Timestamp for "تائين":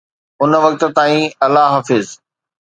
0.95-1.31